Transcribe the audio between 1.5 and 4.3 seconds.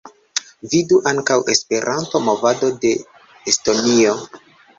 Esperanto-movado de Estonio.